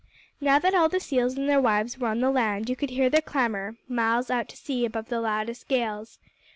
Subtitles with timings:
[0.39, 3.07] Now that all the seals and their wives were on the land, you could hear
[3.07, 6.17] their clamor miles out to sea above the loudest gales.